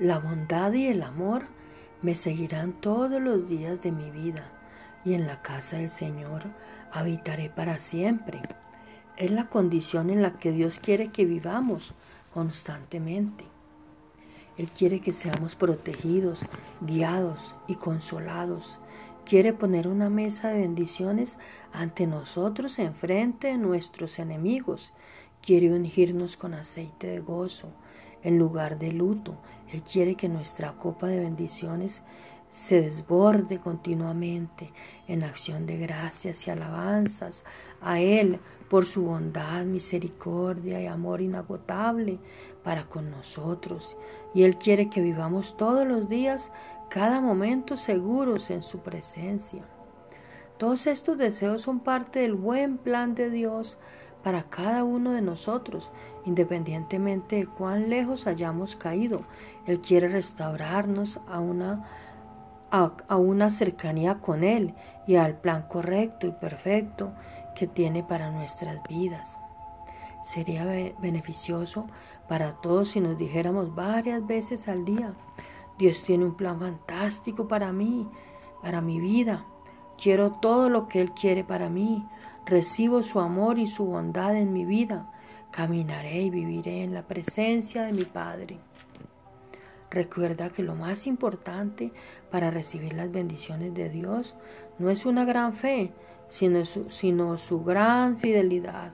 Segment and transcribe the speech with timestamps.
[0.00, 1.44] La bondad y el amor
[2.02, 4.50] me seguirán todos los días de mi vida
[5.04, 6.42] y en la casa del Señor
[6.90, 8.42] habitaré para siempre.
[9.16, 11.94] Es la condición en la que Dios quiere que vivamos
[12.32, 13.44] constantemente.
[14.56, 16.44] Él quiere que seamos protegidos,
[16.80, 18.80] guiados y consolados.
[19.24, 21.38] Quiere poner una mesa de bendiciones
[21.72, 24.92] ante nosotros en frente de nuestros enemigos.
[25.40, 27.68] Quiere ungirnos con aceite de gozo
[28.24, 29.36] en lugar de luto.
[29.72, 32.02] Él quiere que nuestra copa de bendiciones
[32.52, 34.70] se desborde continuamente
[35.08, 37.44] en acción de gracias y alabanzas
[37.80, 42.18] a Él por su bondad, misericordia y amor inagotable
[42.62, 43.96] para con nosotros.
[44.34, 46.50] Y Él quiere que vivamos todos los días,
[46.88, 49.64] cada momento seguros en su presencia.
[50.56, 53.76] Todos estos deseos son parte del buen plan de Dios
[54.24, 55.92] para cada uno de nosotros,
[56.24, 59.20] independientemente de cuán lejos hayamos caído.
[59.66, 61.84] Él quiere restaurarnos a una
[62.70, 64.74] a, una cercanía con Él
[65.06, 67.12] y al plan correcto y perfecto
[67.54, 69.38] que tiene para nuestras vidas.
[70.24, 70.64] Sería
[70.98, 71.86] beneficioso
[72.28, 75.12] para todos si nos dijéramos varias veces al día,
[75.78, 78.08] Dios tiene un plan fantástico para mí,
[78.62, 79.44] para mi vida.
[80.00, 82.06] Quiero todo lo que Él quiere para mí.
[82.46, 85.10] Recibo su amor y su bondad en mi vida.
[85.50, 88.58] Caminaré y viviré en la presencia de mi Padre.
[89.90, 91.92] Recuerda que lo más importante
[92.30, 94.34] para recibir las bendiciones de Dios
[94.78, 95.92] no es una gran fe,
[96.28, 98.92] sino su, sino su gran fidelidad.